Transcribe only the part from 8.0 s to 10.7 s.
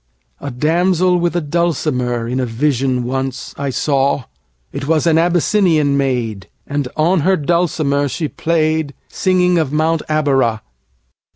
she played, Singing of Mount Abora.